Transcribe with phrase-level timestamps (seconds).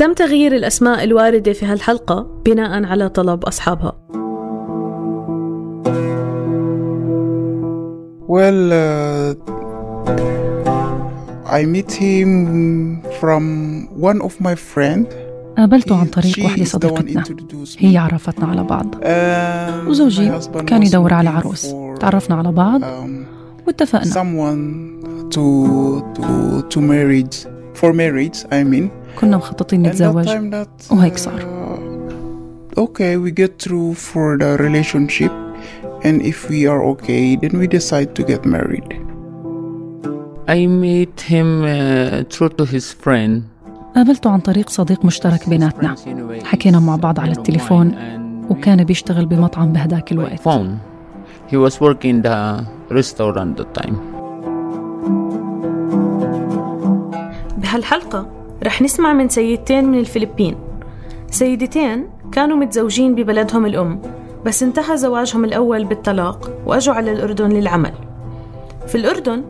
[0.00, 3.92] تم تغيير الأسماء الواردة في هالحلقة بناء على طلب أصحابها.
[8.28, 9.34] Well, uh,
[11.46, 13.44] I met him from
[14.00, 15.06] one of my friend.
[15.58, 17.24] قابلته عن طريق واحدة صديقتنا.
[17.78, 18.94] هي عرفتنا على بعض.
[19.88, 20.32] وزوجي
[20.66, 21.74] كان يدور على عروس.
[22.00, 22.80] تعرفنا على بعض.
[23.66, 24.12] واتفقنا.
[24.12, 24.60] someone
[25.34, 25.44] to
[26.16, 27.46] to to marriage
[27.80, 28.99] for marriage I mean.
[29.18, 30.28] كنا مخططين نتزوج
[30.90, 31.60] وهيك صار
[32.76, 35.32] okay we get through for the relationship
[36.06, 38.88] and if we are okay then we decide to get married
[40.48, 43.42] I met him uh, through to his friend
[43.94, 45.94] قابلته عن طريق صديق مشترك بيناتنا
[46.44, 47.94] حكينا مع بعض على التليفون
[48.50, 50.68] وكان بيشتغل بمطعم بهداك الوقت phone
[51.52, 53.94] he was working the restaurant at the time
[57.58, 60.56] بهالحلقة رح نسمع من سيدتين من الفلبين.
[61.30, 64.02] سيدتين كانوا متزوجين ببلدهم الأم
[64.44, 67.92] بس انتهى زواجهم الأول بالطلاق وأجوا على الأردن للعمل.
[68.86, 69.44] في الأردن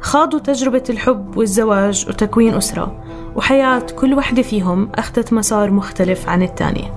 [0.00, 3.04] خاضوا تجربة الحب والزواج وتكوين أسرة
[3.36, 6.94] وحياة كل وحدة فيهم أخذت مسار مختلف عن الثانية.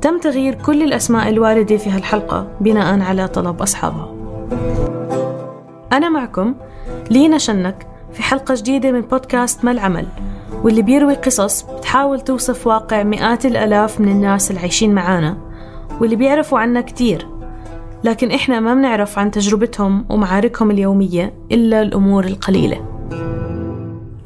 [0.00, 4.14] تم تغيير كل الأسماء الواردة في هالحلقة بناء على طلب أصحابها.
[5.92, 6.54] أنا معكم
[7.10, 10.06] لينا شنك في حلقة جديدة من بودكاست ما العمل
[10.66, 15.36] واللي بيروي قصص بتحاول توصف واقع مئات الألاف من الناس اللي عايشين معانا
[16.00, 17.26] واللي بيعرفوا عنا كتير.
[18.04, 22.84] لكن إحنا ما بنعرف عن تجربتهم ومعاركهم اليومية إلا الأمور القليلة.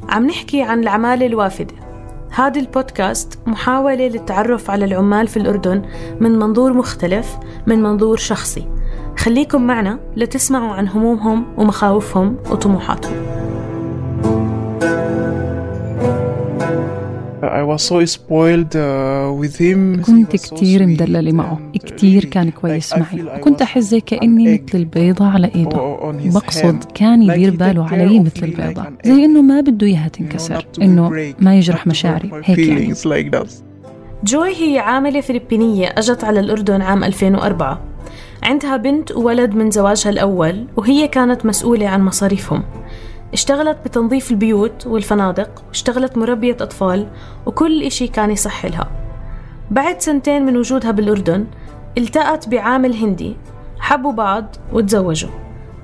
[0.08, 1.74] عم نحكي عن العمالة الوافدة.
[2.30, 5.82] هذا البودكاست محاولة للتعرف على العمال في الأردن
[6.20, 8.68] من منظور مختلف من منظور شخصي.
[9.18, 13.49] خليكم معنا لتسمعوا عن همومهم ومخاوفهم وطموحاتهم.
[20.02, 21.58] كنت كتير مدللة معه.
[21.74, 23.38] كتير كان كويس معي.
[23.38, 25.78] وكنت أحس زي كأني مثل البيضة على إيده.
[26.34, 28.84] بقصد كان يدير باله علي مثل البيضة.
[29.04, 32.30] زي إنه ما بده إياها تنكسر إنه ما يجرح مشاعري.
[32.44, 32.94] هيك يعني.
[34.24, 37.80] جوي هي عاملة فلبينية أجت على الأردن عام 2004
[38.42, 42.62] عندها بنت وولد من زواجها الأول وهي كانت مسؤولة عن مصاريفهم.
[43.32, 47.06] اشتغلت بتنظيف البيوت والفنادق اشتغلت مربية أطفال
[47.46, 48.90] وكل إشي كان يصح لها.
[49.70, 51.46] بعد سنتين من وجودها بالأردن
[51.98, 53.36] التقت بعامل هندي
[53.78, 55.30] حبوا بعض وتزوجوا.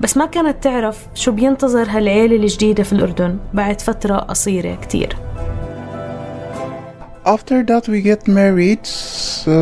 [0.01, 5.17] بس ما كانت تعرف شو بينتظر هالعيلة الجديدة في الأردن بعد فترة قصيرة كتير.
[7.25, 8.85] After that we get married
[9.45, 9.57] so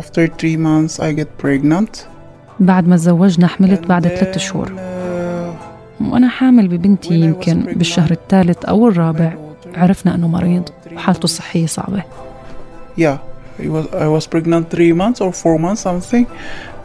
[0.00, 2.06] after three months I get pregnant.
[2.60, 4.95] بعد ما تزوجنا حملت بعد ثلاثة شهور.
[6.00, 9.32] وأنا حامل ببنتي يمكن بالشهر الثالث أو الرابع
[9.74, 12.02] عرفنا أنه مريض وحالته الصحية صعبة
[12.96, 13.18] Yeah,
[13.58, 16.26] I was, I was pregnant three months or four months something.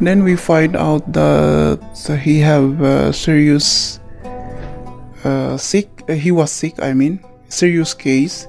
[0.01, 1.79] Then we find out that
[2.25, 3.99] he have uh, serious
[5.23, 5.87] uh, sick.
[6.09, 6.75] He was sick.
[6.81, 7.19] I mean,
[7.49, 8.47] serious case.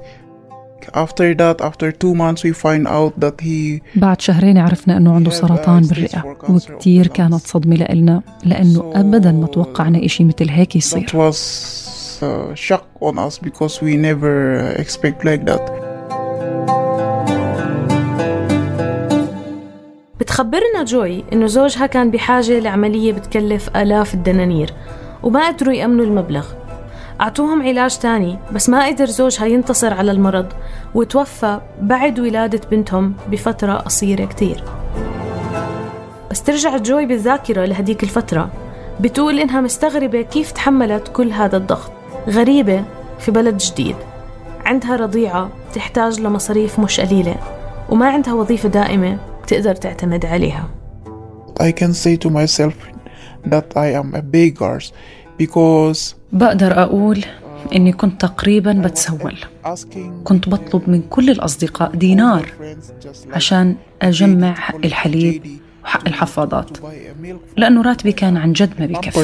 [0.95, 5.31] After that, after two months, we find out that he بعد شهرين عرفنا أنه عنده
[5.31, 11.07] سرطان بالرئة وكتير كانت صدمة لإلنا لأنه أبدا ما توقعنا إشي مثل هيك يصير.
[11.07, 11.39] It was
[12.23, 15.73] uh, shock on us because we never expect like that.
[20.21, 24.71] بتخبرنا جوي إنه زوجها كان بحاجة لعملية بتكلف آلاف الدنانير
[25.23, 26.47] وما قدروا يأمنوا المبلغ.
[27.21, 30.47] أعطوهم علاج تاني بس ما قدر زوجها ينتصر على المرض
[30.95, 34.65] وتوفى بعد ولادة بنتهم بفترة قصيرة كتير.
[36.31, 38.51] بس ترجع جوي بالذاكرة لهديك الفترة.
[39.01, 41.93] بتقول إنها مستغربة كيف تحملت كل هذا الضغط.
[42.29, 42.85] غريبة
[43.19, 43.97] في بلد جديد.
[44.65, 47.37] عندها رضيعة تحتاج لمصاريف مش قليلة
[47.89, 50.69] وما عندها وظيفة دائمة بتقدر تعتمد عليها.
[51.61, 52.75] I can say to myself
[53.47, 54.83] that I am a beggar
[55.41, 57.25] because بقدر أقول
[57.75, 59.37] إني كنت تقريبا بتسول.
[60.25, 62.53] كنت بطلب من كل الأصدقاء دينار
[63.33, 65.43] عشان أجمع حق الحليب
[65.85, 66.79] وحق الحفاضات.
[67.57, 69.19] لأنه راتبي كان عن جد ما بيكفي.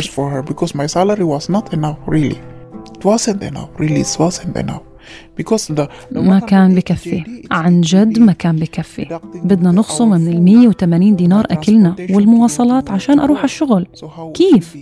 [6.12, 11.96] ما كان بكفي عن جد ما كان بكفي بدنا نخصم من ال 180 دينار أكلنا
[12.10, 13.86] والمواصلات عشان أروح الشغل.
[14.34, 14.76] كيف؟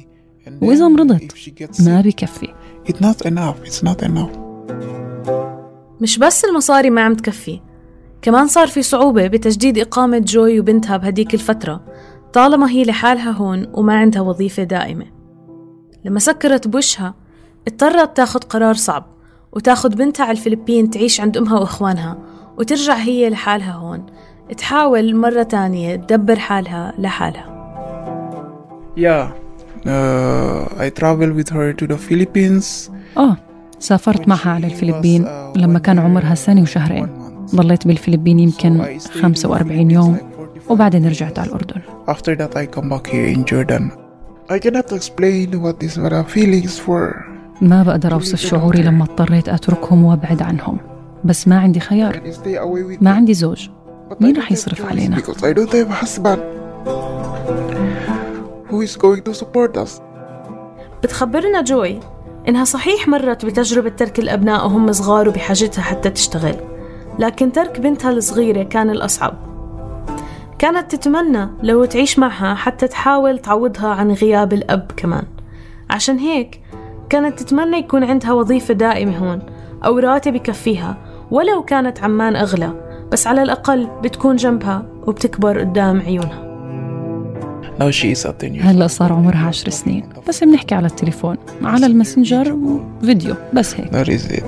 [0.63, 1.35] وإذا مرضت
[1.81, 2.55] ما بكفي
[2.89, 3.69] It's not enough.
[3.69, 4.39] It's not enough.
[6.01, 7.61] مش بس المصاري ما عم تكفي
[8.23, 11.81] كمان صار في صعوبة بتجديد إقامة جوي وبنتها بهديك الفترة
[12.33, 15.07] طالما هي لحالها هون وما عندها وظيفة دائمة
[16.05, 17.15] لما سكرت بوشها
[17.69, 19.07] اضطرت تاخد قرار صعب
[19.53, 22.19] وتاخد بنتها على الفلبين تعيش عند أمها وإخوانها
[22.59, 24.07] وترجع هي لحالها هون
[24.59, 27.57] تحاول مرة تانية تدبر حالها لحالها
[28.99, 29.46] Yeah,
[29.87, 32.91] uh, I travel with her to the Philippines.
[33.17, 33.37] آه
[33.79, 35.27] سافرت معها على الفلبين.
[35.57, 37.09] لما كان عمرها سنة وشهرين.
[37.55, 40.17] ضليت بالفلبين يمكن 45 يوم.
[40.69, 41.81] وبعدين رجعت على الأردن.
[42.09, 43.91] After that I come back here in Jordan.
[44.51, 45.97] I cannot explain what these
[46.35, 47.27] feelings for.
[47.61, 50.79] ما بقدر أوصف شعوري لما اضطريت أتركهم وأبعد عنهم.
[51.25, 52.21] بس ما عندي خيار.
[53.01, 53.69] ما عندي زوج.
[54.21, 55.23] مين رح يصرف علينا؟
[58.77, 60.01] Who is going to support us.
[61.03, 62.01] بتخبرنا جوي
[62.49, 66.57] إنها صحيح مرت بتجربة ترك الأبناء وهم صغار وبحاجتها حتى تشتغل.
[67.19, 69.35] لكن ترك بنتها الصغيرة كان الأصعب.
[70.59, 75.25] كانت تتمنى لو تعيش معها حتى تحاول تعوضها عن غياب الأب كمان.
[75.91, 76.61] عشان هيك
[77.09, 79.43] كانت تتمنى يكون عندها وظيفة دائمة هون
[79.85, 80.97] أو راتب يكفيها
[81.31, 82.73] ولو كانت عمان أغلى
[83.13, 86.46] بس على الأقل بتكون جنبها وبتكبر قدام عيونها.
[87.79, 90.09] Now she is 10 years هلا صار عمرها عشر سنين.
[90.29, 92.57] بس بنحكي على التليفون على الماسنجر
[93.03, 93.91] فيديو بس هيك.
[93.91, 94.45] That is it.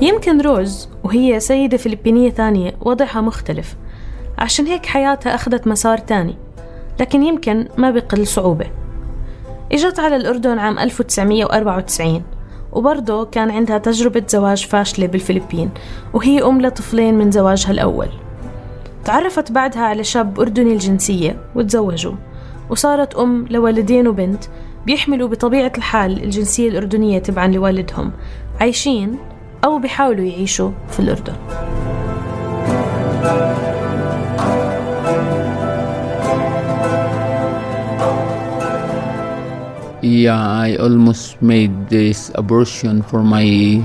[0.00, 3.76] يمكن روز وهي سيدة فلبينية ثانية وضعها مختلف.
[4.38, 6.36] عشان هيك حياتها أخذت مسار تاني.
[7.00, 8.66] لكن يمكن ما بقل صعوبة.
[9.72, 12.22] إجت على الأردن عام 1994
[12.72, 15.70] وبرضه كان عندها تجربة زواج فاشلة بالفلبين
[16.12, 18.08] وهي أم لطفلين من زواجها الأول.
[19.04, 22.14] تعرفت بعدها على شاب أردني الجنسية وتزوجوا
[22.70, 24.44] وصارت أم لولدين وبنت
[24.86, 28.12] بيحملوا بطبيعة الحال الجنسية الأردنية تبعا لوالدهم
[28.60, 29.18] عايشين
[29.64, 31.34] أو بيحاولوا يعيشوا في الأردن.
[40.03, 40.35] Yeah,
[40.67, 43.79] I almost made this abortion for my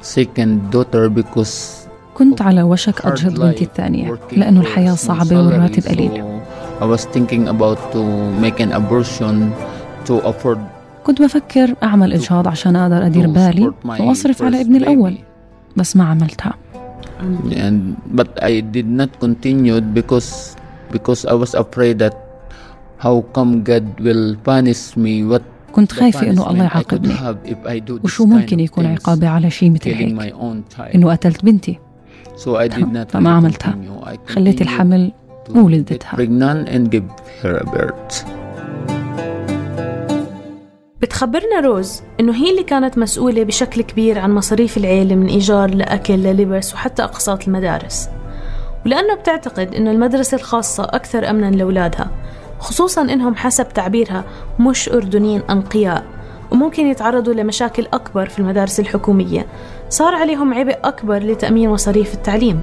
[0.00, 6.38] second daughter because كنت على وشك أجهض بنتي الثانية لأنه الحياة صعبة والراتب قليل
[6.80, 8.02] I was thinking about to
[8.42, 9.52] make an abortion
[10.06, 10.58] to afford
[11.04, 15.18] كنت بفكر أعمل إجهاض عشان أقدر أدير بالي وأصرف على ابني الأول
[15.76, 16.54] بس ما عملتها
[17.50, 20.54] and but I did not continue because
[20.94, 22.14] because I was afraid that
[25.71, 27.13] كنت خايفة إنه الله punishment I could يعاقبني.
[27.13, 30.33] have if I do this وشو ممكن of يكون عقابي على شيء مثل هيك؟ my
[30.33, 30.95] own child.
[30.95, 31.79] إنه قتلت بنتي.
[32.37, 33.77] So I did not فما عملتها.
[34.27, 35.11] خليت الحمل
[35.55, 36.17] وولدتها.
[36.17, 37.03] get pregnant and give
[37.43, 38.25] her a birth.
[41.01, 46.13] بتخبرنا روز إنه هي اللي كانت مسؤولة بشكل كبير عن مصاريف العيلة من إيجار لأكل
[46.13, 48.09] للبس وحتى أقساط المدارس.
[48.85, 52.11] ولأنه بتعتقد إنه المدرسة الخاصة أكثر أمنا لأولادها.
[52.63, 54.23] خصوصا إنهم حسب تعبيرها
[54.59, 56.03] مش أردنيين أنقياء
[56.51, 59.45] وممكن يتعرضوا لمشاكل أكبر في المدارس الحكومية.
[59.89, 62.61] صار عليهم عبء أكبر لتأمين مصاريف التعليم.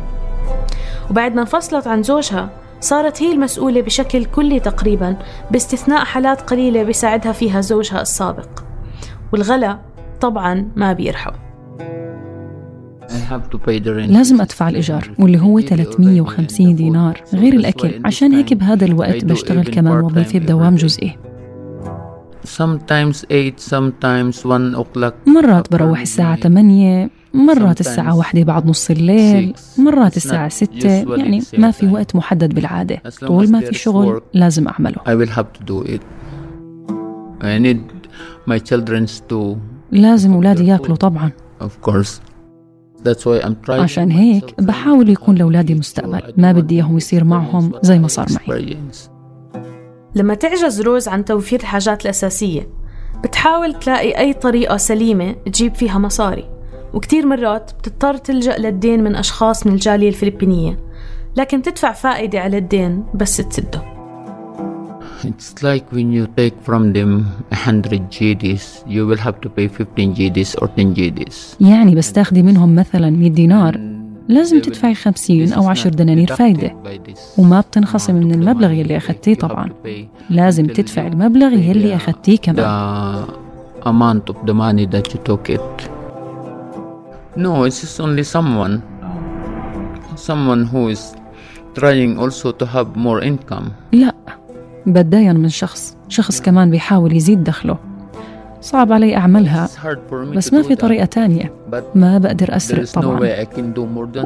[1.11, 2.49] وبعد ما انفصلت عن زوجها
[2.81, 5.17] صارت هي المسؤولة بشكل كلي تقريبا
[5.51, 8.49] باستثناء حالات قليلة بيساعدها فيها زوجها السابق.
[9.33, 9.79] والغلا
[10.21, 11.50] طبعا ما بيرحم.
[14.07, 17.23] لازم أدفع الإيجار واللي هو 350 دينار.
[17.35, 21.17] غير الأكل عشان هيك بهذا الوقت بشتغل كمان وظيفة بدوام جزئي.
[22.45, 25.15] Sometimes 8, sometimes 1 o'clock.
[25.27, 31.71] مرات بروح الساعة 8 مرات الساعة واحدة بعد نص الليل مرات الساعة 6 يعني ما
[31.71, 33.03] في وقت محدد بالعادة.
[33.21, 34.97] طول ما في شغل لازم أعمله.
[39.93, 41.31] لازم أولادي يأكلوا طبعا.
[43.83, 46.35] عشان هيك بحاول يكون لأولادي مستقبل.
[46.37, 48.77] ما بدي إياهم يصير معهم زي ما صار معي.
[50.15, 52.69] لما تعجز روز عن توفير الحاجات الأساسية
[53.25, 56.51] بتحاول تلاقي أي طريقة سليمة تجيب فيها مصاري.
[56.95, 60.79] وكتير مرات بتضطر تلجأ للدين من أشخاص من الجالية الفلبينية
[61.37, 63.90] لكن تدفع فائدة على الدين بس تسده.
[65.25, 67.11] It's like when you take from them
[67.51, 71.57] 100 GDs, you will have to pay 15 GDs or 10 GDs.
[71.61, 73.81] يعني بس تاخدي منهم مثلا 100 دينار
[74.29, 76.77] لازم تدفعي 50 أو 10 دنانير فايدة
[77.39, 79.71] وما بتنخصم من المبلغ يلي أخدتيه طبعا
[80.31, 83.25] لازم تدفع المبلغ يلي أخدتيه كمان
[83.83, 85.91] The amount of the money that you took it.
[87.37, 88.75] No, it's just only someone.
[90.17, 91.03] Someone who is
[91.75, 93.67] trying also to have more income.
[93.93, 94.15] لا
[94.87, 97.79] بتداين من شخص شخص كمان بيحاول يزيد دخله.
[98.61, 99.69] صعب علي أعملها
[100.37, 101.53] بس ما في طريقة تانية.
[101.95, 103.21] ما بقدر أسرق طبعا.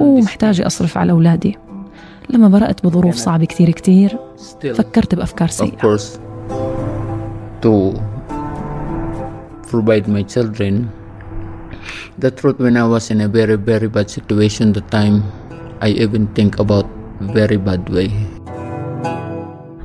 [0.01, 1.59] ومحتاجة أصرف على أولادي.
[2.31, 4.19] لما برأت بظروف صعبة كتير كتير
[4.75, 5.77] فكرت بأفكار سيئة.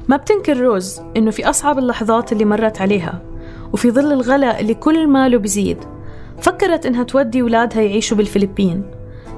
[0.09, 3.21] ما بتنكر روز إنه في أصعب اللحظات اللي مرت عليها
[3.73, 5.77] وفي ظل الغلاء اللي كل ماله بزيد
[6.41, 8.83] فكرت إنها تودي ولادها يعيشوا بالفلبين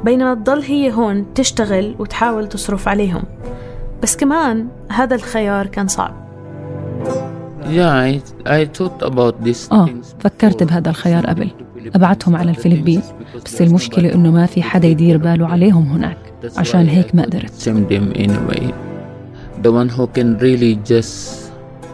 [0.03, 3.23] بينما تضل هي هون تشتغل وتحاول تصرف عليهم.
[4.03, 6.13] بس كمان هذا الخيار كان صعب.
[7.61, 10.63] Yeah, I, I thought about these آه فكرت.
[10.63, 11.51] بهذا الخيار قبل.
[11.95, 13.01] أبعتهم على الفلبين.
[13.45, 16.17] بس المشكلة إنه ما في حدا يدير باله عليهم هناك.
[16.57, 17.51] عشان هيك ما قدرت.
[19.63, 21.41] The one who can really just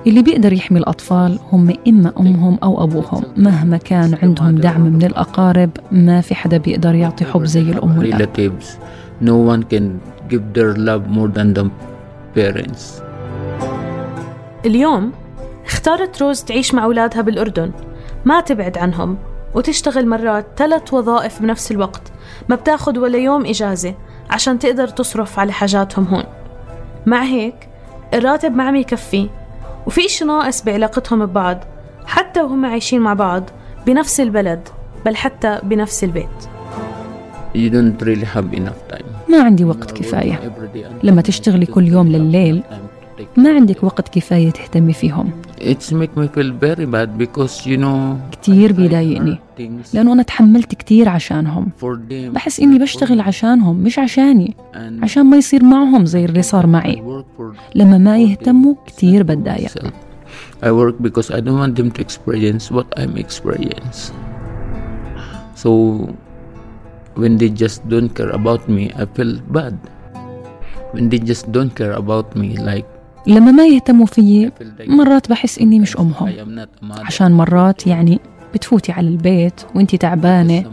[0.08, 3.24] اللي بيقدر يحمي الأطفال هم إما أمهم أو أبوهم.
[3.38, 8.22] مهما كان عندهم دعم من الأقارب ما في حدا بيقدر يعطي حب زي الأم والأب.
[8.22, 8.66] relatives,
[9.22, 9.84] no one can
[10.30, 11.68] give their love more than the
[12.36, 13.02] parents.
[14.66, 15.12] اليوم
[15.66, 17.72] اختارت روز تعيش مع أولادها بالأردن.
[18.26, 19.18] ما تبعد عنهم
[19.56, 22.12] وتشتغل مرات ثلاث وظائف بنفس الوقت.
[22.50, 23.94] ما بتاخد ولا يوم إجازة
[24.30, 26.24] عشان تقدر تصرف على حاجاتهم هون.
[27.08, 27.70] مع هيك
[28.14, 29.30] الراتب ما عم يكفي.
[29.86, 31.64] وفي إشي ناقص بعلاقتهم ببعض
[32.06, 33.44] حتى وهم عايشين مع بعض
[33.86, 34.70] بنفس البلد
[35.06, 36.44] بل حتى بنفس البيت.
[37.56, 39.06] You don't really have enough time.
[39.30, 40.54] ما عندي وقت كفاية.
[41.04, 42.64] لما تشتغلي كل يوم لليل
[43.38, 45.32] ما عندك وقت كفاية تهتمي فيهم.
[45.60, 49.40] It's make me feel very bad because you know كتير بيضايقني
[49.94, 52.34] لأنه أنا تحملت كتير عشانهم for them.
[52.34, 56.96] بحس إني بشتغل عشانهم مش عشاني and عشان ما يصير معهم زي اللي صار معي
[56.96, 59.72] I work for لما ما يهتموا كتير بتضايق.
[60.64, 64.18] I work because I don't want them to experience what I'm experiencing.
[65.56, 65.70] So
[67.16, 69.76] when they just don't care about me, I feel bad.
[70.94, 72.88] When they just don't care about me, like
[73.28, 74.52] لما ما يهتموا فيي
[74.88, 76.66] مرات بحس إني مش أمهم.
[76.92, 78.20] عشان مرات يعني
[78.54, 80.64] بتفوتي على البيت وإنتي تعبانة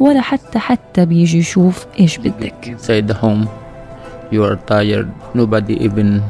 [0.00, 3.48] ولا حتى حتى بيجي يشوف إيش بدك inside the home,
[4.32, 5.08] you are tired.
[5.34, 6.22] Nobody even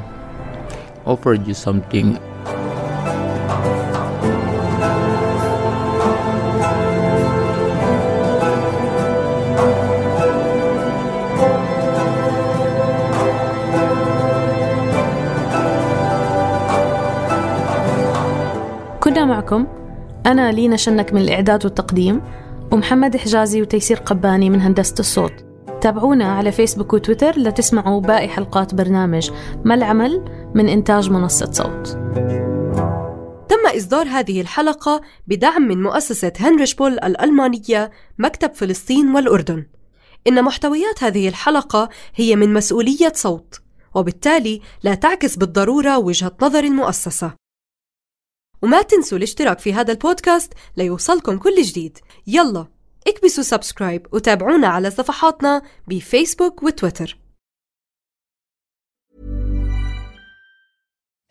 [1.07, 2.19] offered you something.
[19.49, 19.67] معكم
[20.27, 22.23] أنا لينا شنك من الإعداد والتقديم
[22.73, 25.33] ومحمد حجازي وتيسير قباني من هندسة الصوت.
[25.81, 29.31] تابعونا على فيسبوك وتويتر لتسمعوا باقي حلقات برنامج
[29.65, 30.25] ما العمل
[30.55, 31.87] من إنتاج منصة صوت.
[33.49, 39.67] تم إصدار هذه الحلقة بدعم من مؤسسة هنريش بول الألمانية مكتب فلسطين والأردن.
[40.29, 43.61] إن محتويات هذه الحلقة هي من مسؤولية صوت
[43.95, 47.48] وبالتالي لا تعكس بالضرورة وجهة نظر المؤسسة.
[48.62, 51.98] وما تنسوا الاشتراك في هذا البودكاست ليوصلكم كل جديد
[52.28, 52.68] يلا
[53.08, 57.18] اكبسوا سبسكرايب وتابعونا على صفحاتنا بفيسبوك وتويتر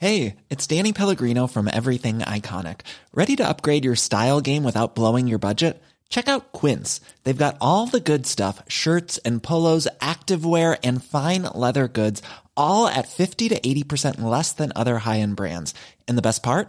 [0.03, 2.81] Hey, it's Danny Pellegrino from Everything Iconic.
[3.15, 5.81] Ready to upgrade your style game without blowing your budget?
[6.09, 7.01] Check out Quince.
[7.23, 12.21] They've got all the good stuff shirts and polos, activewear, and fine leather goods,
[12.57, 15.73] all at 50 to 80% less than other high end brands.
[16.09, 16.69] And the best part?